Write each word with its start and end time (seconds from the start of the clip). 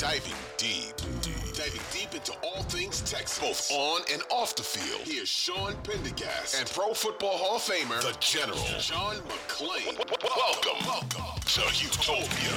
Diving, 0.00 0.32
deep, 0.56 0.96
deep, 1.20 1.52
diving 1.52 1.82
deep 1.92 2.14
into 2.14 2.32
all 2.42 2.62
things 2.62 3.02
Texas, 3.02 3.38
both 3.38 3.70
on 3.70 4.00
and 4.10 4.22
off 4.30 4.56
the 4.56 4.62
field. 4.62 5.02
Here's 5.04 5.28
Sean 5.28 5.74
Pendergast 5.82 6.58
and 6.58 6.66
Pro 6.70 6.94
Football 6.94 7.36
Hall 7.36 7.56
of 7.56 7.62
Famer, 7.62 8.00
the 8.00 8.16
General, 8.18 8.56
John 8.78 9.16
McClain. 9.16 9.98
Welcome, 10.24 10.86
welcome 10.86 11.42
to 11.44 11.84
Utopia. 11.84 12.56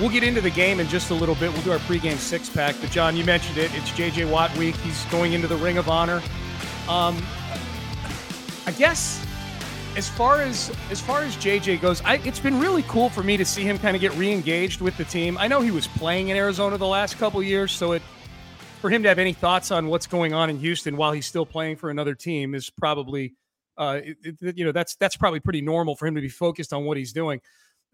We'll 0.00 0.08
get 0.08 0.24
into 0.24 0.40
the 0.40 0.50
game 0.50 0.80
in 0.80 0.88
just 0.88 1.10
a 1.10 1.14
little 1.14 1.36
bit. 1.36 1.52
We'll 1.52 1.62
do 1.62 1.70
our 1.70 1.78
pregame 1.78 2.16
six 2.16 2.50
pack. 2.50 2.74
But 2.80 2.90
John, 2.90 3.16
you 3.16 3.24
mentioned 3.24 3.56
it. 3.56 3.70
It's 3.76 3.92
J.J. 3.92 4.24
Watt 4.24 4.52
week. 4.56 4.74
He's 4.78 5.04
going 5.12 5.32
into 5.32 5.46
the 5.46 5.58
Ring 5.58 5.78
of 5.78 5.88
Honor. 5.88 6.20
Um, 6.88 7.24
I 8.66 8.72
guess 8.76 9.24
as 9.96 10.08
far 10.08 10.40
as 10.40 10.70
as 10.90 11.00
far 11.00 11.22
as 11.22 11.36
JJ 11.36 11.80
goes, 11.80 12.02
I, 12.02 12.16
it's 12.24 12.40
been 12.40 12.58
really 12.58 12.82
cool 12.84 13.10
for 13.10 13.22
me 13.22 13.36
to 13.36 13.44
see 13.44 13.62
him 13.62 13.78
kind 13.78 13.94
of 13.94 14.00
get 14.00 14.14
re-engaged 14.14 14.80
with 14.80 14.96
the 14.96 15.04
team. 15.04 15.36
I 15.38 15.48
know 15.48 15.60
he 15.60 15.70
was 15.70 15.86
playing 15.86 16.28
in 16.28 16.36
Arizona 16.36 16.78
the 16.78 16.86
last 16.86 17.18
couple 17.18 17.42
years, 17.42 17.72
so 17.72 17.92
it 17.92 18.02
for 18.80 18.88
him 18.88 19.02
to 19.02 19.08
have 19.08 19.18
any 19.18 19.32
thoughts 19.32 19.70
on 19.70 19.88
what's 19.88 20.06
going 20.06 20.32
on 20.32 20.48
in 20.48 20.58
Houston 20.58 20.96
while 20.96 21.12
he's 21.12 21.26
still 21.26 21.44
playing 21.44 21.76
for 21.76 21.90
another 21.90 22.14
team 22.14 22.54
is 22.54 22.70
probably, 22.70 23.34
uh, 23.76 24.00
it, 24.02 24.36
it, 24.40 24.58
you 24.58 24.64
know, 24.64 24.72
that's 24.72 24.96
that's 24.96 25.16
probably 25.16 25.40
pretty 25.40 25.60
normal 25.60 25.96
for 25.96 26.06
him 26.06 26.14
to 26.14 26.20
be 26.20 26.28
focused 26.28 26.72
on 26.72 26.84
what 26.84 26.96
he's 26.96 27.12
doing. 27.12 27.40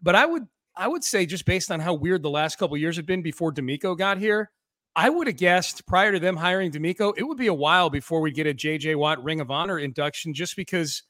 But 0.01 0.15
I 0.15 0.25
would 0.25 0.47
I 0.75 0.87
would 0.87 1.03
say 1.03 1.25
just 1.25 1.45
based 1.45 1.71
on 1.71 1.79
how 1.79 1.93
weird 1.93 2.21
the 2.21 2.29
last 2.29 2.57
couple 2.57 2.77
years 2.77 2.95
have 2.97 3.05
been 3.05 3.21
before 3.21 3.51
DeMeco 3.51 3.97
got 3.97 4.17
here, 4.17 4.51
I 4.95 5.09
would 5.09 5.27
have 5.27 5.37
guessed 5.37 5.85
prior 5.87 6.11
to 6.11 6.19
them 6.19 6.37
hiring 6.37 6.71
DeMeco, 6.71 7.13
it 7.17 7.23
would 7.23 7.37
be 7.37 7.47
a 7.47 7.53
while 7.53 7.89
before 7.89 8.21
we 8.21 8.31
get 8.31 8.47
a 8.47 8.53
JJ 8.53 8.95
Watt 8.95 9.23
Ring 9.23 9.41
of 9.41 9.51
Honor 9.51 9.79
induction, 9.79 10.33
just 10.33 10.55
because 10.55 11.03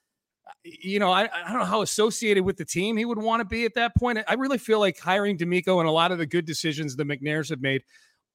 you 0.63 0.99
know, 0.99 1.11
I, 1.11 1.29
I 1.33 1.49
don't 1.49 1.59
know 1.59 1.65
how 1.65 1.81
associated 1.81 2.43
with 2.43 2.57
the 2.57 2.65
team 2.65 2.97
he 2.97 3.05
would 3.05 3.17
want 3.17 3.41
to 3.41 3.45
be 3.45 3.65
at 3.65 3.73
that 3.75 3.95
point. 3.95 4.19
I 4.27 4.33
really 4.33 4.57
feel 4.57 4.79
like 4.79 4.99
hiring 4.99 5.37
DeMeco 5.37 5.79
and 5.79 5.87
a 5.87 5.91
lot 5.91 6.11
of 6.11 6.17
the 6.17 6.25
good 6.25 6.45
decisions 6.45 6.95
the 6.95 7.03
McNairs 7.03 7.49
have 7.49 7.61
made 7.61 7.83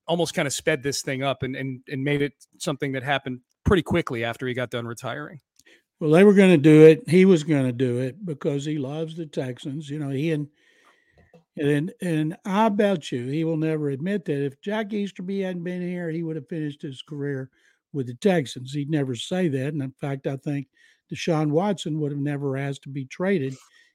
almost 0.07 0.35
kind 0.35 0.47
of 0.47 0.53
sped 0.53 0.83
this 0.83 1.03
thing 1.03 1.23
up 1.23 1.43
and, 1.43 1.55
and, 1.55 1.81
and 1.89 2.03
made 2.03 2.23
it 2.23 2.33
something 2.59 2.93
that 2.93 3.03
happened 3.03 3.41
pretty 3.65 3.83
quickly 3.83 4.25
after 4.25 4.47
he 4.47 4.55
got 4.55 4.71
done 4.71 4.87
retiring. 4.87 5.41
Well, 6.01 6.11
they 6.11 6.25
were 6.25 6.35
going 6.35 6.51
to 6.51 6.57
do 6.57 6.87
it. 6.87 7.09
He 7.09 7.25
was 7.25 7.45
going 7.45 7.65
to 7.65 7.73
do 7.73 7.99
it 7.99 8.25
because 8.25 8.65
he 8.65 8.79
loves 8.79 9.17
the 9.17 9.27
Texans. 9.27 9.89
You 9.89 10.01
know, 10.01 10.09
he 10.09 10.33
and 10.33 10.49
and 11.57 11.93
and 12.01 12.37
I 12.45 12.71
bet 12.71 13.13
you 13.13 13.27
he 13.27 13.45
will 13.45 13.57
never 13.57 13.91
admit 13.91 14.25
that 14.25 14.45
if 14.45 14.61
Jack 14.61 14.93
Easterby 14.93 15.43
hadn't 15.43 15.63
been 15.63 15.81
here, 15.81 16.11
he 16.11 16.25
would 16.25 16.37
have 16.37 16.49
finished 16.49 16.83
his 16.83 17.03
career 17.03 17.51
with 17.93 18.07
the 18.07 18.15
Texans. 18.15 18.73
He'd 18.73 18.91
never 18.91 19.15
say 19.15 19.49
that. 19.49 19.69
And 19.69 19.83
in 19.83 19.93
fact, 20.01 20.27
I 20.27 20.37
think 20.39 20.67
Deshaun 21.13 21.51
Watson 21.51 22.01
would 22.01 22.13
have 22.13 22.21
never 22.21 22.57
asked 22.57 22.83
to 22.83 22.89
be 22.89 23.05
traded 23.05 23.55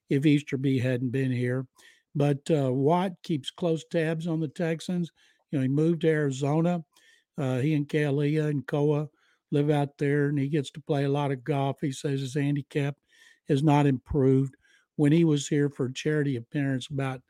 if 0.09 0.25
Easterby 0.25 0.79
hadn't 0.79 1.09
been 1.09 1.31
here. 1.31 1.65
But 2.15 2.39
uh, 2.49 2.71
Watt 2.71 3.13
keeps 3.23 3.51
close 3.51 3.83
tabs 3.85 4.27
on 4.27 4.39
the 4.39 4.47
Texans. 4.47 5.11
You 5.51 5.59
know, 5.59 5.63
he 5.63 5.67
moved 5.67 6.01
to 6.01 6.09
Arizona. 6.09 6.83
Uh, 7.37 7.59
he 7.59 7.73
and 7.73 7.87
Kealia 7.87 8.49
and 8.49 8.65
Koa 8.65 9.07
live 9.51 9.69
out 9.69 9.97
there, 9.97 10.27
and 10.27 10.37
he 10.37 10.47
gets 10.47 10.71
to 10.71 10.81
play 10.81 11.03
a 11.03 11.09
lot 11.09 11.31
of 11.31 11.43
golf. 11.43 11.77
He 11.81 11.91
says 11.91 12.19
his 12.19 12.33
handicap 12.33 12.95
has 13.47 13.63
not 13.63 13.85
improved. 13.85 14.55
When 14.95 15.11
he 15.11 15.23
was 15.23 15.47
here 15.47 15.69
for 15.69 15.85
a 15.85 15.93
charity 15.93 16.37
appearance 16.37 16.87
about 16.87 17.21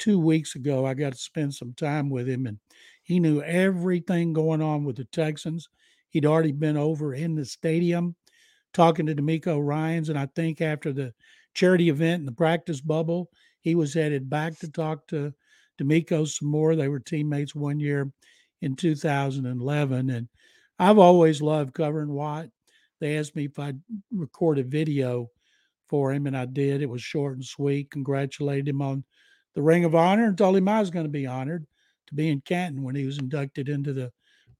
two 0.00 0.18
weeks 0.18 0.56
ago, 0.56 0.84
I 0.84 0.94
got 0.94 1.12
to 1.12 1.18
spend 1.18 1.54
some 1.54 1.72
time 1.74 2.10
with 2.10 2.28
him, 2.28 2.46
and 2.46 2.58
he 3.04 3.20
knew 3.20 3.42
everything 3.42 4.32
going 4.32 4.60
on 4.60 4.84
with 4.84 4.96
the 4.96 5.04
Texans. 5.04 5.68
He'd 6.10 6.26
already 6.26 6.52
been 6.52 6.76
over 6.76 7.14
in 7.14 7.36
the 7.36 7.44
stadium 7.44 8.16
talking 8.72 9.06
to 9.06 9.14
DeMeco 9.14 9.64
Ryans, 9.64 10.08
and 10.08 10.18
I 10.18 10.26
think 10.34 10.60
after 10.60 10.92
the 10.92 11.12
charity 11.54 11.88
event 11.88 12.20
and 12.20 12.28
the 12.28 12.32
practice 12.32 12.80
bubble, 12.80 13.30
he 13.60 13.74
was 13.74 13.94
headed 13.94 14.28
back 14.28 14.58
to 14.58 14.70
talk 14.70 15.06
to 15.08 15.32
DeMeco 15.80 16.26
some 16.28 16.48
more. 16.48 16.74
They 16.74 16.88
were 16.88 17.00
teammates 17.00 17.54
one 17.54 17.80
year 17.80 18.10
in 18.60 18.76
2011, 18.76 20.10
and 20.10 20.28
I've 20.78 20.98
always 20.98 21.42
loved 21.42 21.74
covering 21.74 22.12
Watt. 22.12 22.48
They 23.00 23.18
asked 23.18 23.36
me 23.36 23.46
if 23.46 23.58
I'd 23.58 23.80
record 24.12 24.58
a 24.58 24.64
video 24.64 25.28
for 25.88 26.12
him, 26.12 26.26
and 26.26 26.36
I 26.36 26.46
did. 26.46 26.82
It 26.82 26.88
was 26.88 27.02
short 27.02 27.34
and 27.34 27.44
sweet. 27.44 27.90
Congratulated 27.90 28.68
him 28.68 28.80
on 28.80 29.04
the 29.54 29.62
Ring 29.62 29.84
of 29.84 29.94
Honor 29.94 30.26
and 30.26 30.38
told 30.38 30.56
him 30.56 30.68
I 30.68 30.80
was 30.80 30.90
going 30.90 31.04
to 31.04 31.10
be 31.10 31.26
honored 31.26 31.66
to 32.06 32.14
be 32.14 32.28
in 32.28 32.40
Canton 32.40 32.82
when 32.82 32.94
he 32.94 33.04
was 33.04 33.18
inducted 33.18 33.68
into 33.68 33.92
the 33.92 34.10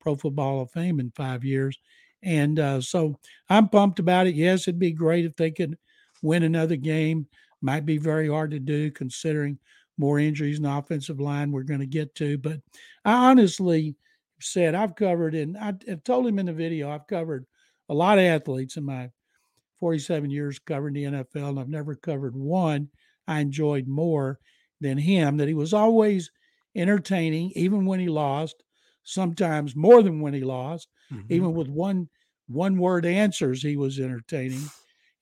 Pro 0.00 0.16
Football 0.16 0.54
Hall 0.54 0.62
of 0.62 0.70
Fame 0.72 1.00
in 1.00 1.10
five 1.12 1.44
years. 1.44 1.78
And 2.22 2.58
uh, 2.58 2.80
so 2.80 3.18
I'm 3.48 3.68
pumped 3.68 3.98
about 3.98 4.26
it. 4.26 4.34
Yes, 4.34 4.62
it'd 4.62 4.78
be 4.78 4.92
great 4.92 5.24
if 5.24 5.36
they 5.36 5.50
could 5.50 5.76
win 6.22 6.42
another 6.42 6.76
game. 6.76 7.26
Might 7.60 7.86
be 7.86 7.98
very 7.98 8.28
hard 8.28 8.50
to 8.52 8.60
do 8.60 8.90
considering 8.90 9.58
more 9.98 10.18
injuries 10.18 10.56
in 10.56 10.64
the 10.64 10.76
offensive 10.76 11.20
line 11.20 11.52
we're 11.52 11.62
going 11.62 11.80
to 11.80 11.86
get 11.86 12.14
to. 12.16 12.38
But 12.38 12.60
I 13.04 13.30
honestly 13.30 13.96
said 14.40 14.74
I've 14.74 14.96
covered, 14.96 15.34
and 15.34 15.56
I, 15.56 15.74
have 15.88 16.04
told 16.04 16.26
him 16.26 16.38
in 16.38 16.46
the 16.46 16.52
video, 16.52 16.90
I've 16.90 17.06
covered 17.06 17.46
a 17.88 17.94
lot 17.94 18.18
of 18.18 18.24
athletes 18.24 18.76
in 18.76 18.84
my 18.84 19.10
47 19.80 20.30
years 20.30 20.58
covering 20.58 20.94
the 20.94 21.04
NFL, 21.04 21.50
and 21.50 21.60
I've 21.60 21.68
never 21.68 21.94
covered 21.94 22.36
one 22.36 22.88
I 23.26 23.40
enjoyed 23.40 23.86
more 23.86 24.38
than 24.80 24.98
him, 24.98 25.36
that 25.36 25.48
he 25.48 25.54
was 25.54 25.74
always 25.74 26.30
entertaining, 26.74 27.52
even 27.54 27.84
when 27.84 28.00
he 28.00 28.08
lost, 28.08 28.62
sometimes 29.04 29.76
more 29.76 30.02
than 30.02 30.20
when 30.20 30.34
he 30.34 30.42
lost. 30.42 30.88
Mm-hmm. 31.12 31.32
Even 31.32 31.54
with 31.54 31.68
one 31.68 32.08
one 32.48 32.76
word 32.78 33.06
answers, 33.06 33.62
he 33.62 33.76
was 33.76 33.98
entertaining. 33.98 34.62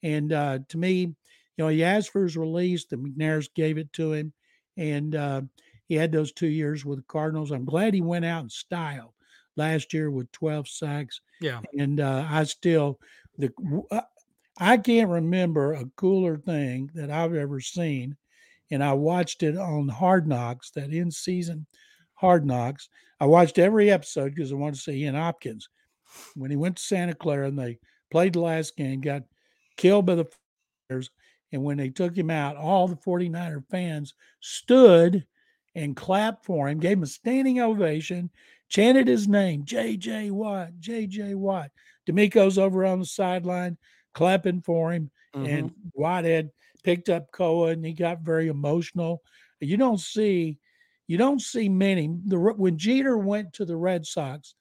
And 0.02 0.32
uh, 0.32 0.60
to 0.68 0.78
me, 0.78 1.00
you 1.00 1.14
know, 1.58 1.68
he 1.68 1.84
asked 1.84 2.10
for 2.10 2.22
his 2.22 2.36
release. 2.36 2.86
The 2.86 2.96
McNairs 2.96 3.48
gave 3.54 3.78
it 3.78 3.92
to 3.94 4.12
him, 4.12 4.32
and 4.76 5.14
uh, 5.14 5.42
he 5.88 5.94
had 5.94 6.12
those 6.12 6.32
two 6.32 6.48
years 6.48 6.84
with 6.84 6.98
the 6.98 7.04
Cardinals. 7.04 7.50
I'm 7.50 7.64
glad 7.64 7.94
he 7.94 8.00
went 8.00 8.24
out 8.24 8.44
in 8.44 8.48
style 8.48 9.14
last 9.56 9.92
year 9.92 10.10
with 10.10 10.32
12 10.32 10.68
sacks. 10.68 11.20
Yeah, 11.40 11.60
and 11.76 12.00
uh, 12.00 12.26
I 12.28 12.44
still 12.44 12.98
the 13.36 13.52
uh, 13.90 14.00
I 14.58 14.76
can't 14.76 15.10
remember 15.10 15.74
a 15.74 15.84
cooler 15.96 16.36
thing 16.36 16.90
that 16.94 17.10
I've 17.10 17.34
ever 17.34 17.60
seen, 17.60 18.16
and 18.70 18.82
I 18.82 18.92
watched 18.92 19.42
it 19.42 19.56
on 19.56 19.88
Hard 19.88 20.26
Knocks, 20.26 20.70
that 20.72 20.92
in 20.92 21.10
season 21.10 21.66
Hard 22.20 22.44
Knocks. 22.44 22.88
I 23.18 23.26
watched 23.26 23.58
every 23.58 23.90
episode 23.90 24.34
because 24.34 24.52
I 24.52 24.56
wanted 24.56 24.76
to 24.76 24.80
see 24.82 25.02
Ian 25.02 25.14
Hopkins 25.14 25.68
when 26.34 26.50
he 26.50 26.56
went 26.56 26.76
to 26.76 26.82
Santa 26.82 27.14
Clara 27.14 27.48
and 27.48 27.58
they 27.58 27.78
played 28.10 28.34
the 28.34 28.40
last 28.40 28.76
game, 28.76 29.00
got 29.00 29.22
killed 29.76 30.06
by 30.06 30.16
the 30.16 30.26
Flyers. 30.88 31.10
And 31.52 31.62
when 31.62 31.78
they 31.78 31.88
took 31.88 32.16
him 32.16 32.30
out, 32.30 32.56
all 32.56 32.88
the 32.88 32.96
49er 32.96 33.64
fans 33.70 34.14
stood 34.40 35.24
and 35.74 35.96
clapped 35.96 36.44
for 36.44 36.68
him, 36.68 36.78
gave 36.78 36.98
him 36.98 37.04
a 37.04 37.06
standing 37.06 37.60
ovation, 37.60 38.30
chanted 38.68 39.08
his 39.08 39.26
name, 39.26 39.64
JJ 39.64 40.30
Watt, 40.30 40.70
JJ 40.80 41.34
Watt. 41.34 41.70
DeMeco's 42.08 42.58
over 42.58 42.84
on 42.84 43.00
the 43.00 43.06
sideline 43.06 43.78
clapping 44.14 44.60
for 44.60 44.92
him. 44.92 45.10
Mm-hmm. 45.34 45.46
And 45.46 45.72
Watt 45.94 46.24
had 46.24 46.50
picked 46.84 47.08
up 47.08 47.32
Koa 47.32 47.68
and 47.68 47.84
he 47.84 47.92
got 47.92 48.20
very 48.20 48.48
emotional. 48.48 49.22
You 49.60 49.76
don't 49.76 50.00
see, 50.00 50.58
you 51.10 51.18
don't 51.18 51.40
see 51.42 51.68
many. 51.68 52.08
The 52.26 52.38
when 52.38 52.78
Jeter 52.78 53.18
went 53.18 53.52
to 53.54 53.64
the 53.64 53.76
Red 53.76 54.06
Sox, 54.06 54.54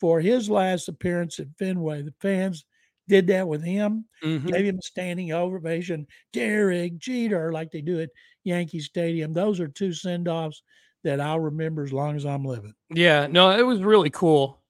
for 0.00 0.20
his 0.20 0.50
last 0.50 0.88
appearance 0.88 1.38
at 1.38 1.46
Fenway, 1.58 2.02
the 2.02 2.14
fans 2.20 2.64
did 3.08 3.28
that 3.28 3.46
with 3.46 3.62
him, 3.62 4.06
Mhm. 4.24 4.46
gave 4.48 4.64
him 4.64 4.78
a 4.78 4.82
standing 4.82 5.32
ovation. 5.32 6.06
Derek 6.32 6.98
Jeter, 6.98 7.52
like 7.52 7.70
they 7.70 7.82
do 7.82 8.00
at 8.00 8.10
Yankee 8.44 8.80
Stadium. 8.80 9.32
Those 9.32 9.60
are 9.60 9.68
two 9.68 9.92
send 9.92 10.26
offs 10.28 10.62
that 11.04 11.20
I'll 11.20 11.40
remember 11.40 11.84
as 11.84 11.92
long 11.92 12.16
as 12.16 12.26
I'm 12.26 12.44
living. 12.44 12.74
Yeah, 12.94 13.26
no, 13.28 13.50
it 13.56 13.62
was 13.62 13.80
really 13.82 14.10
cool. 14.10 14.61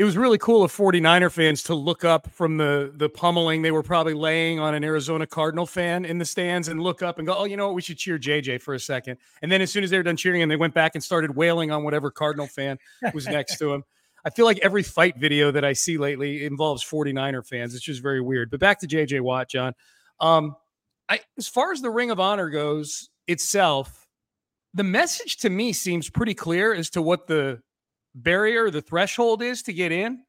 It 0.00 0.04
was 0.04 0.16
really 0.16 0.38
cool 0.38 0.62
of 0.62 0.74
49er 0.74 1.30
fans 1.30 1.62
to 1.64 1.74
look 1.74 2.06
up 2.06 2.30
from 2.30 2.56
the 2.56 2.90
the 2.96 3.10
pummeling 3.10 3.60
they 3.60 3.70
were 3.70 3.82
probably 3.82 4.14
laying 4.14 4.58
on 4.58 4.74
an 4.74 4.82
Arizona 4.82 5.26
Cardinal 5.26 5.66
fan 5.66 6.06
in 6.06 6.16
the 6.16 6.24
stands 6.24 6.68
and 6.68 6.82
look 6.82 7.02
up 7.02 7.18
and 7.18 7.26
go, 7.26 7.34
"Oh, 7.36 7.44
you 7.44 7.54
know 7.54 7.66
what? 7.66 7.74
We 7.74 7.82
should 7.82 7.98
cheer 7.98 8.18
JJ 8.18 8.62
for 8.62 8.72
a 8.72 8.80
second. 8.80 9.18
And 9.42 9.52
then 9.52 9.60
as 9.60 9.70
soon 9.70 9.84
as 9.84 9.90
they 9.90 9.98
were 9.98 10.02
done 10.02 10.16
cheering 10.16 10.40
him, 10.40 10.48
they 10.48 10.56
went 10.56 10.72
back 10.72 10.94
and 10.94 11.04
started 11.04 11.36
wailing 11.36 11.70
on 11.70 11.84
whatever 11.84 12.10
Cardinal 12.10 12.46
fan 12.46 12.78
was 13.12 13.26
next 13.26 13.58
to 13.58 13.74
him. 13.74 13.84
I 14.24 14.30
feel 14.30 14.46
like 14.46 14.58
every 14.62 14.82
fight 14.82 15.18
video 15.18 15.50
that 15.50 15.66
I 15.66 15.74
see 15.74 15.98
lately 15.98 16.46
involves 16.46 16.82
49er 16.82 17.46
fans. 17.46 17.74
It's 17.74 17.84
just 17.84 18.00
very 18.00 18.22
weird. 18.22 18.50
But 18.50 18.58
back 18.58 18.80
to 18.80 18.86
JJ 18.86 19.20
Watt, 19.20 19.50
John. 19.50 19.74
Um, 20.18 20.56
I 21.10 21.20
as 21.36 21.46
far 21.46 21.72
as 21.72 21.82
the 21.82 21.90
Ring 21.90 22.10
of 22.10 22.18
Honor 22.18 22.48
goes 22.48 23.10
itself, 23.28 24.08
the 24.72 24.82
message 24.82 25.36
to 25.40 25.50
me 25.50 25.74
seems 25.74 26.08
pretty 26.08 26.32
clear 26.32 26.72
as 26.72 26.88
to 26.88 27.02
what 27.02 27.26
the 27.26 27.60
barrier, 28.14 28.70
the 28.70 28.82
threshold 28.82 29.42
is 29.42 29.62
to 29.64 29.72
get 29.72 29.92
in. 29.92 30.22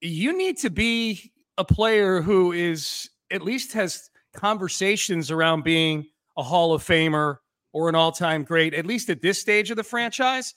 You 0.00 0.36
need 0.36 0.58
to 0.58 0.70
be 0.70 1.32
a 1.58 1.64
player 1.64 2.20
who 2.20 2.52
is 2.52 3.08
at 3.30 3.42
least 3.42 3.72
has 3.72 4.10
conversations 4.34 5.30
around 5.30 5.64
being 5.64 6.06
a 6.36 6.42
Hall 6.42 6.74
of 6.74 6.84
Famer 6.84 7.38
or 7.72 7.88
an 7.88 7.94
all 7.94 8.12
time 8.12 8.44
great, 8.44 8.74
at 8.74 8.86
least 8.86 9.10
at 9.10 9.22
this 9.22 9.40
stage 9.40 9.70
of 9.70 9.76
the 9.76 9.84
franchise. 9.84 10.54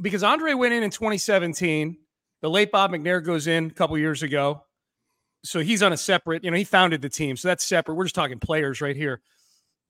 Because 0.00 0.22
Andre 0.22 0.54
went 0.54 0.74
in 0.74 0.82
in 0.82 0.90
2017. 0.90 1.96
The 2.42 2.50
late 2.50 2.70
Bob 2.70 2.92
McNair 2.92 3.24
goes 3.24 3.46
in 3.46 3.66
a 3.66 3.70
couple 3.70 3.96
years 3.98 4.22
ago. 4.22 4.62
So 5.42 5.60
he's 5.60 5.82
on 5.82 5.92
a 5.92 5.96
separate, 5.96 6.44
you 6.44 6.50
know, 6.50 6.56
he 6.56 6.64
founded 6.64 7.00
the 7.02 7.08
team. 7.08 7.36
So 7.36 7.48
that's 7.48 7.64
separate. 7.64 7.94
We're 7.94 8.04
just 8.04 8.14
talking 8.14 8.38
players 8.38 8.80
right 8.80 8.96
here. 8.96 9.22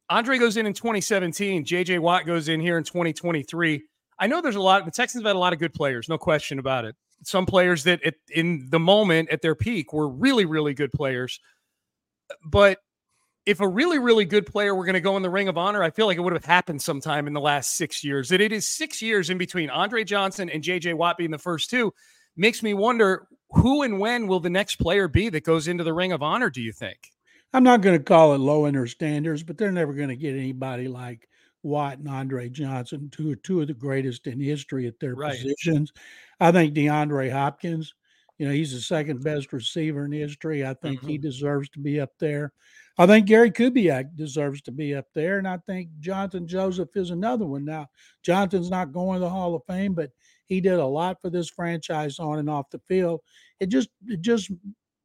Andre 0.08 0.38
goes 0.38 0.56
in 0.56 0.67
in 0.67 0.73
2017. 0.73 1.64
JJ 1.64 1.99
Watt 1.99 2.26
goes 2.26 2.49
in 2.49 2.61
here 2.61 2.79
in 2.79 2.85
2023. 2.85 3.82
I 4.19 4.27
know 4.27 4.41
there's 4.41 4.57
a 4.57 4.61
lot. 4.61 4.85
The 4.85 4.91
Texans 4.91 5.23
have 5.23 5.29
had 5.29 5.37
a 5.37 5.41
lot 5.41 5.53
of 5.53 5.59
good 5.59 5.75
players, 5.75 6.09
no 6.09 6.19
question 6.19 6.59
about 6.59 6.85
it. 6.85 6.97
Some 7.23 7.47
players 7.47 7.85
that 7.85 8.03
at, 8.05 8.15
in 8.35 8.69
the 8.71 8.79
moment 8.79 9.31
at 9.31 9.43
their 9.43 9.55
peak 9.55 9.93
were 9.93 10.09
really, 10.09 10.45
really 10.45 10.75
good 10.75 10.93
players. 10.93 11.41
But 12.45 12.79
if 13.47 13.61
a 13.61 13.69
really, 13.69 13.99
really 13.99 14.25
good 14.25 14.45
player 14.45 14.75
were 14.75 14.85
going 14.85 14.95
to 14.95 15.01
go 15.01 15.17
in 15.17 15.23
the 15.23 15.31
Ring 15.31 15.49
of 15.49 15.57
Honor, 15.57 15.83
I 15.83 15.91
feel 15.91 16.07
like 16.07 16.19
it 16.19 16.21
would 16.21 16.33
have 16.33 16.45
happened 16.45 16.83
sometime 16.83 17.27
in 17.27 17.33
the 17.33 17.41
last 17.41 17.77
six 17.77 18.03
years. 18.03 18.29
That 18.29 18.41
it 18.41 18.53
is 18.53 18.69
six 18.69 19.01
years 19.01 19.31
in 19.31 19.39
between 19.39 19.71
Andre 19.71 20.05
Johnson 20.05 20.51
and 20.51 20.63
JJ 20.63 20.95
Watt 20.95 21.17
being 21.17 21.31
the 21.31 21.39
first 21.39 21.71
two 21.71 21.95
makes 22.37 22.63
me 22.63 22.75
wonder 22.75 23.29
who 23.51 23.83
and 23.83 24.01
when 24.01 24.27
will 24.27 24.41
the 24.41 24.51
next 24.51 24.77
player 24.77 25.09
be 25.09 25.29
that 25.29 25.45
goes 25.45 25.69
into 25.69 25.85
the 25.85 25.95
Ring 25.95 26.13
of 26.13 26.23
Honor, 26.23 26.51
do 26.51 26.61
you 26.61 26.73
think? 26.73 27.13
I'm 27.53 27.63
not 27.63 27.81
going 27.81 27.97
to 27.97 28.05
call 28.05 28.35
it 28.35 28.39
low 28.39 28.67
in 28.67 28.75
their 28.75 28.89
standards, 28.89 29.43
but 29.43 29.57
they're 29.57 29.73
never 29.73 29.95
going 29.95 30.09
to 30.09 30.17
get 30.17 30.35
anybody 30.35 30.89
like 30.89 31.29
Watt 31.67 31.99
and 31.99 32.09
Andre 32.09 32.49
Johnson, 32.49 33.11
two 33.11 33.35
two 33.37 33.61
of 33.61 33.67
the 33.67 33.75
greatest 33.75 34.27
in 34.27 34.41
history 34.41 34.87
at 34.87 34.99
their 35.01 35.15
Right. 35.15 35.37
positions. 35.37 35.93
I 36.41 36.53
think 36.53 36.75
DeAndre 36.75 37.31
Hopkins, 37.31 37.95
you 38.39 38.47
know, 38.47 38.53
he's 38.53 38.73
the 38.73 38.81
second 38.81 39.23
best 39.23 39.53
receiver 39.53 40.05
in 40.05 40.13
history. 40.13 40.65
I 40.65 40.75
think 40.75 41.01
he 41.01 41.15
mm-hmm. 41.15 41.23
deserves 41.23 41.69
to 41.71 41.79
be 41.79 42.01
up 42.01 42.13
there. 42.19 42.53
I 42.99 43.07
think 43.07 43.27
Gary 43.27 43.51
Kubiak 43.51 44.17
deserves 44.17 44.63
to 44.63 44.73
be 44.73 44.95
up 44.95 45.07
there, 45.15 45.39
and 45.39 45.47
I 45.47 45.59
think 45.59 45.91
Jonathan 46.01 46.47
Joseph 46.47 46.97
is 46.97 47.11
another 47.11 47.45
one. 47.45 47.65
Now, 47.65 47.89
Jonathan's 48.23 48.71
not 48.71 48.93
going 48.93 49.17
to 49.17 49.21
the 49.21 49.29
Hall 49.29 49.55
of 49.55 49.65
Fame, 49.67 49.93
but 49.93 50.13
he 50.47 50.61
did 50.61 50.79
a 50.79 50.87
lot 50.87 51.21
for 51.21 51.29
this 51.29 51.51
franchise 51.51 52.19
on 52.19 52.39
and 52.39 52.49
off 52.49 52.71
the 52.71 52.81
field. 52.87 53.21
It 53.61 53.67
just 53.67 53.91
it 54.07 54.23
just 54.23 54.51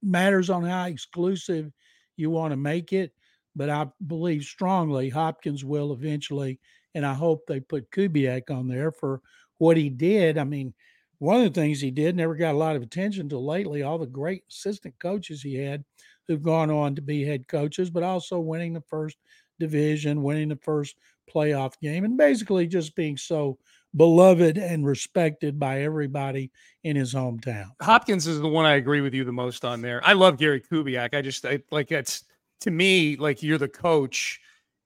matters 0.02 0.50
on 0.50 0.64
how 0.64 0.86
exclusive 0.86 1.72
you 2.16 2.30
want 2.30 2.52
to 2.52 2.58
make 2.58 2.94
it. 2.94 3.14
But 3.56 3.70
I 3.70 3.88
believe 4.08 4.44
strongly 4.44 5.10
Hopkins 5.10 5.64
will 5.64 5.94
eventually, 5.94 6.60
and 6.96 7.06
I 7.06 7.14
hope 7.14 7.46
they 7.46 7.60
put 7.60 7.92
Kubiak 7.92 8.50
on 8.50 8.68
there 8.68 8.92
for 8.92 9.22
what 9.58 9.78
he 9.78 9.90
did. 9.90 10.38
I 10.38 10.44
mean, 10.44 10.74
one 11.20 11.38
of 11.38 11.54
the 11.54 11.62
things 11.62 11.80
he 11.80 11.92
did 11.92 12.16
never 12.16 12.36
got 12.36 12.56
a 12.56 12.58
lot 12.58 12.76
of 12.76 12.82
attention 12.82 13.30
till 13.30 13.46
lately. 13.46 13.84
All 13.84 13.98
the 13.98 14.08
great 14.08 14.44
assistant 14.50 14.96
coaches 15.00 15.42
he 15.42 15.56
had 15.56 15.84
who've 16.28 16.42
gone 16.42 16.72
on 16.72 16.96
to 16.96 17.02
be 17.02 17.24
head 17.24 17.48
coaches, 17.48 17.90
but 17.90 18.04
also 18.04 18.40
winning 18.40 18.74
the 18.74 18.82
first 18.82 19.18
division, 19.60 20.24
winning 20.24 20.50
the 20.50 20.56
first 20.56 20.96
playoff 21.32 21.80
game, 21.80 22.04
and 22.06 22.18
basically 22.18 22.68
just 22.68 22.96
being 22.96 23.18
so 23.18 23.58
beloved 23.96 24.58
and 24.58 24.86
respected 24.86 25.60
by 25.60 25.82
everybody 25.82 26.50
in 26.84 26.96
his 26.96 27.14
hometown. 27.14 27.68
Hopkins 27.82 28.26
is 28.26 28.40
the 28.40 28.48
one 28.48 28.66
I 28.66 28.76
agree 28.76 29.02
with 29.02 29.14
you 29.14 29.24
the 29.24 29.32
most 29.32 29.66
on 29.66 29.82
there. 29.82 30.02
I 30.04 30.14
love 30.14 30.38
Gary 30.38 30.62
Kubiak. 30.62 31.14
I 31.14 31.22
just 31.22 31.46
I, 31.46 31.60
like 31.72 31.92
it's 31.92 32.24
to 32.62 32.72
me 32.72 33.18
like 33.18 33.44
you're 33.44 33.58
the 33.58 33.68
coach, 33.68 34.40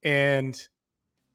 and 0.04 0.60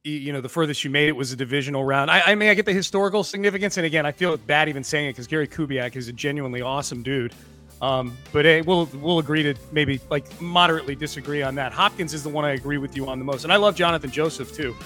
you 0.02 0.32
know 0.32 0.40
the 0.40 0.48
furthest 0.48 0.82
you 0.84 0.90
made 0.90 1.08
it 1.08 1.16
was 1.16 1.32
a 1.32 1.36
divisional 1.36 1.84
round. 1.84 2.10
I, 2.10 2.20
I 2.26 2.34
mean 2.34 2.48
I 2.48 2.54
get 2.54 2.66
the 2.66 2.72
historical 2.72 3.22
significance, 3.24 3.76
and 3.76 3.86
again 3.86 4.06
I 4.06 4.12
feel 4.12 4.36
bad 4.36 4.68
even 4.68 4.84
saying 4.84 5.08
it 5.08 5.12
because 5.12 5.26
Gary 5.26 5.48
Kubiak 5.48 5.96
is 5.96 6.08
a 6.08 6.12
genuinely 6.12 6.62
awesome 6.62 7.02
dude. 7.02 7.32
Um, 7.82 8.16
but 8.32 8.44
hey, 8.44 8.60
we'll 8.62 8.86
we'll 8.94 9.18
agree 9.18 9.42
to 9.42 9.54
maybe 9.72 10.00
like 10.10 10.40
moderately 10.40 10.94
disagree 10.94 11.42
on 11.42 11.54
that. 11.54 11.72
Hopkins 11.72 12.12
is 12.12 12.22
the 12.22 12.28
one 12.28 12.44
I 12.44 12.50
agree 12.50 12.78
with 12.78 12.96
you 12.96 13.08
on 13.08 13.18
the 13.18 13.24
most, 13.24 13.44
and 13.44 13.52
I 13.52 13.56
love 13.56 13.74
Jonathan 13.74 14.10
Joseph 14.10 14.54
too. 14.54 14.76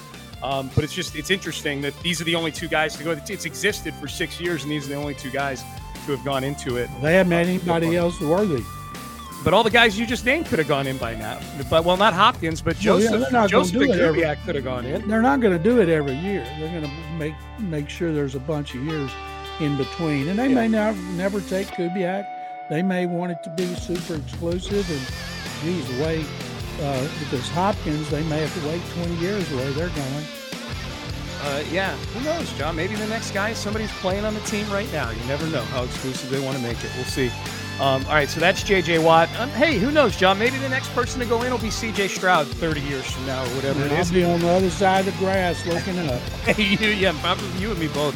Um, 0.43 0.69
but 0.75 0.83
it's 0.83 0.93
just 0.93 1.15
it's 1.15 1.31
interesting 1.31 1.81
that 1.81 1.97
these 2.01 2.21
are 2.21 2.23
the 2.25 2.35
only 2.35 2.51
two 2.51 2.67
guys 2.67 2.95
to 2.97 3.03
go. 3.03 3.11
It's, 3.11 3.45
existed 3.45 3.93
for 3.95 4.07
six 4.07 4.39
years, 4.39 4.63
and 4.63 4.71
these 4.71 4.85
are 4.85 4.89
the 4.89 4.95
only 4.95 5.15
two 5.15 5.31
guys 5.31 5.63
who 6.05 6.11
have 6.11 6.23
gone 6.23 6.43
into 6.43 6.77
it. 6.77 6.89
They 7.01 7.15
haven't 7.15 7.31
had 7.31 7.47
anybody 7.47 7.95
else 7.95 8.19
worthy. 8.21 8.63
But 9.45 9.53
all 9.53 9.63
the 9.63 9.69
guys 9.69 9.97
you 9.97 10.07
just 10.07 10.25
named 10.25 10.47
could 10.47 10.57
have 10.57 10.67
gone 10.67 10.87
in 10.87 10.97
by 10.97 11.13
now. 11.13 11.39
But 11.69 11.85
well, 11.85 11.97
not 11.97 12.15
Hopkins, 12.15 12.63
but 12.63 12.75
Well, 12.83 12.99
yeah, 12.99 13.11
Joseph. 13.11 13.11
they're 13.11 13.19
not 13.19 13.31
gonna 13.31 13.63
Joseph 13.63 13.73
do 13.73 13.81
it 13.83 13.99
every- 13.99 14.21
Kubiak 14.23 14.43
could 14.43 14.55
have 14.55 14.63
gone 14.63 14.85
in. 14.85 15.07
They're 15.07 15.21
not 15.21 15.39
going 15.39 15.55
to 15.55 15.63
do 15.63 15.79
it 15.81 15.87
every 15.87 16.15
year. 16.15 16.43
They're 16.59 16.69
going 16.69 16.81
to 16.83 16.91
make 17.19 17.35
make 17.59 17.87
sure 17.87 18.11
there's 18.11 18.33
a 18.33 18.39
bunch 18.39 18.73
of 18.73 18.81
years 18.83 19.11
in 19.59 19.77
between, 19.77 20.27
and 20.29 20.37
they 20.39 20.47
may 20.47 20.67
not 20.67 20.95
never 21.15 21.41
take 21.41 21.67
Kubiak. 21.67 22.25
They 22.71 22.81
may 22.81 23.05
want 23.05 23.33
it 23.33 23.43
to 23.43 23.51
be 23.51 23.67
super 23.75 24.15
exclusive, 24.15 24.89
and 24.89 25.01
geez, 25.63 25.87
wait. 26.01 26.25
Uh, 26.81 27.07
it's 27.31 27.47
Hopkins, 27.49 28.09
they 28.09 28.23
may 28.23 28.41
have 28.41 28.53
to 28.61 28.67
wait 28.67 28.81
20 28.95 29.13
years 29.21 29.47
the 29.47 29.57
way 29.57 29.71
they're 29.73 29.89
going. 29.89 30.25
Uh, 31.43 31.63
yeah, 31.71 31.95
who 32.13 32.25
knows, 32.25 32.51
John? 32.53 32.75
Maybe 32.75 32.95
the 32.95 33.05
next 33.07 33.31
guy 33.31 33.53
somebody's 33.53 33.91
playing 33.99 34.25
on 34.25 34.33
the 34.33 34.39
team 34.41 34.67
right 34.71 34.91
now. 34.91 35.11
You 35.11 35.23
never 35.27 35.45
know 35.47 35.61
how 35.61 35.83
exclusive 35.83 36.31
they 36.31 36.39
want 36.39 36.57
to 36.57 36.63
make 36.63 36.83
it. 36.83 36.89
We'll 36.95 37.05
see. 37.05 37.31
Um, 37.79 38.05
all 38.05 38.13
right, 38.13 38.29
so 38.29 38.39
that's 38.39 38.63
J.J. 38.63 38.99
Watt. 38.99 39.29
Um, 39.37 39.49
hey, 39.49 39.77
who 39.77 39.91
knows, 39.91 40.15
John? 40.15 40.39
Maybe 40.39 40.57
the 40.57 40.69
next 40.69 40.89
person 40.93 41.19
to 41.19 41.25
go 41.25 41.41
in 41.41 41.51
will 41.51 41.57
be 41.59 41.69
C.J. 41.69 42.07
Stroud 42.07 42.47
30 42.47 42.79
years 42.79 43.05
from 43.11 43.25
now 43.25 43.43
or 43.43 43.47
whatever 43.49 43.81
And 43.81 43.91
it 43.91 43.95
I'll 43.95 44.01
is. 44.01 44.11
be 44.11 44.23
on 44.23 44.39
the 44.39 44.47
other 44.49 44.69
side 44.69 45.05
of 45.07 45.13
the 45.13 45.19
grass 45.25 45.65
looking 45.65 45.99
up. 45.99 46.21
Hey, 46.45 46.63
you, 46.79 46.87
yeah, 46.89 47.11
you 47.59 47.71
and 47.71 47.79
me 47.79 47.87
both. 47.89 48.15